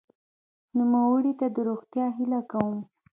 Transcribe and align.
نوموړي 0.77 1.33
ته 1.39 1.47
د 1.55 1.57
روغتیا 1.69 2.05
هیله 2.17 2.41
کوم. 2.51 2.77